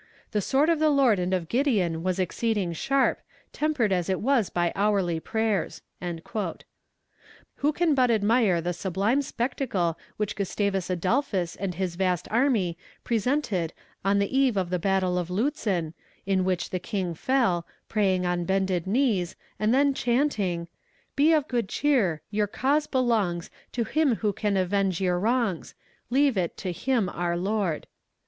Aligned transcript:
"The 0.31 0.41
sword 0.41 0.69
of 0.69 0.79
the 0.79 0.89
Lord 0.89 1.19
and 1.19 1.31
of 1.31 1.47
Gideon 1.47 2.01
was 2.01 2.17
exceeding 2.17 2.73
sharp, 2.73 3.19
tempered 3.53 3.91
as 3.93 4.09
it 4.09 4.19
was 4.19 4.49
by 4.49 4.71
hourly 4.75 5.19
prayers." 5.19 5.83
Who 7.57 7.71
can 7.71 7.93
but 7.93 8.09
admire 8.09 8.61
the 8.61 8.73
sublime 8.73 9.21
spectacle 9.21 9.99
which 10.17 10.35
Gustavus 10.35 10.89
Adolphus 10.89 11.55
and 11.55 11.75
his 11.75 11.97
vast 11.97 12.27
army 12.31 12.79
presented 13.03 13.73
on 14.03 14.17
the 14.17 14.35
eve 14.35 14.57
of 14.57 14.71
the 14.71 14.79
battle 14.79 15.19
of 15.19 15.29
Lutzen, 15.29 15.93
in 16.25 16.43
which 16.45 16.71
the 16.71 16.79
King 16.79 17.13
fell, 17.13 17.67
praying 17.87 18.25
on 18.25 18.43
bended 18.43 18.87
knees, 18.87 19.35
and 19.59 19.71
then 19.71 19.93
chanting: 19.93 20.67
Be 21.15 21.31
of 21.31 21.47
good 21.47 21.69
cheer; 21.69 22.23
your 22.31 22.47
cause 22.47 22.87
belongs 22.87 23.51
To 23.73 23.83
Him 23.83 24.15
who 24.15 24.33
can 24.33 24.57
avenge 24.57 24.99
your 24.99 25.19
wrongs; 25.19 25.75
Leave 26.09 26.37
it 26.39 26.57
to 26.57 26.71
Him 26.71 27.07
our 27.07 27.37
Lord. 27.37 27.85